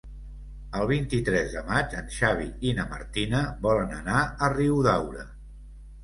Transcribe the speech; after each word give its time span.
El 0.77 0.87
vint-i-tres 0.91 1.51
de 1.57 1.61
maig 1.67 1.91
en 1.99 2.07
Xavi 2.15 2.47
i 2.69 2.71
na 2.79 2.85
Martina 2.93 3.41
volen 3.67 3.93
anar 3.97 4.23
a 4.23 4.49
Riudaura. 4.55 5.27